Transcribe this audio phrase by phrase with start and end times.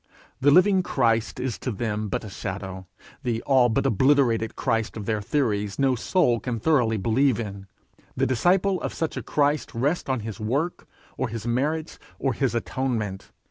[0.39, 2.87] The living Christ is to them but a shadow;
[3.21, 7.67] the all but obliterated Christ of their theories no soul can thoroughly believe in:
[8.17, 10.87] the disciple of such a Christ rests on his work,
[11.17, 13.31] or his merits, or his atonement!